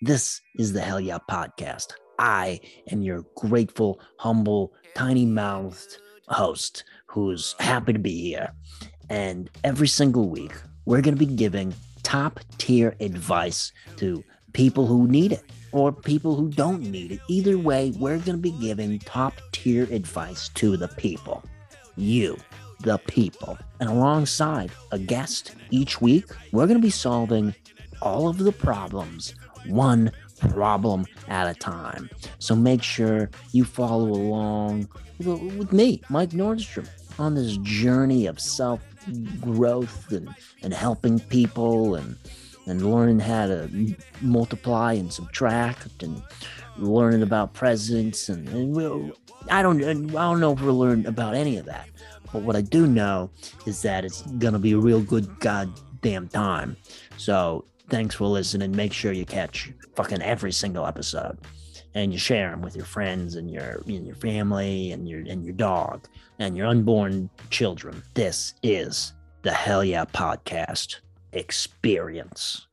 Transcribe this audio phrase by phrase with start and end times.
[0.00, 1.94] This is the Hell Yeah Podcast.
[2.20, 2.60] I
[2.92, 8.52] am your grateful, humble, tiny mouthed host who's happy to be here.
[9.10, 10.52] And every single week,
[10.84, 11.74] we're going to be giving
[12.04, 14.22] top tier advice to
[14.52, 15.42] people who need it
[15.72, 17.20] or people who don't need it.
[17.26, 21.42] Either way, we're going to be giving top tier advice to the people.
[21.96, 22.36] You,
[22.82, 23.58] the people.
[23.80, 27.52] And alongside a guest each week, we're going to be solving
[28.00, 29.34] all of the problems
[29.68, 30.10] one
[30.50, 32.10] problem at a time.
[32.38, 38.80] So make sure you follow along with me, Mike Nordstrom, on this journey of self
[39.40, 40.28] growth and,
[40.62, 42.16] and helping people and
[42.66, 46.22] and learning how to multiply and subtract and
[46.76, 49.10] learning about presence and, and we'll,
[49.50, 51.88] I don't I don't know if we'll learn about any of that.
[52.32, 53.30] But what I do know
[53.64, 56.76] is that it's gonna be a real good goddamn time.
[57.16, 58.74] So thanks for listening.
[58.74, 61.38] Make sure you catch fucking every single episode
[61.94, 65.44] and you share them with your friends and your and your family and your and
[65.44, 66.06] your dog
[66.38, 68.02] and your unborn children.
[68.14, 71.00] This is the Hell Yeah Podcast
[71.32, 72.67] experience.